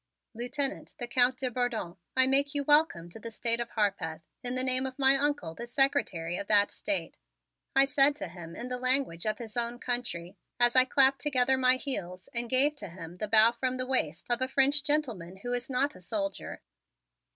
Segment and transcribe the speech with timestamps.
[0.33, 4.55] "Lieutenant, the Count de Bourdon, I make you welcome to the State of Harpeth, in
[4.55, 7.17] the name of my Uncle, the Secretary of that State,"
[7.75, 11.55] I said to him in the language of his own country as I clapped together
[11.55, 15.37] my heels and gave to him the bow from the waist of a French gentleman
[15.43, 16.63] who is not a soldier.